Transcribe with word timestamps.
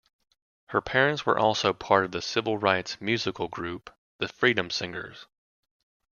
Her 0.69 0.81
parents 0.81 1.27
were 1.27 1.37
also 1.37 1.73
part 1.73 2.05
of 2.05 2.11
the 2.11 2.23
civil 2.23 2.57
rights 2.57 2.99
musical 2.99 3.47
group 3.47 3.91
The 4.17 4.27
Freedom 4.27 4.71
Singers. 4.71 5.27